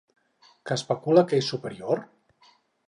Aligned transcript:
Què 0.69 0.77
especula 0.81 1.25
que 1.33 1.43
és 1.43 1.53
superior? 1.55 2.05